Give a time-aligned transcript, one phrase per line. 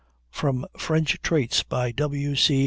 [0.31, 2.35] [From French Traits, by W.
[2.35, 2.59] C.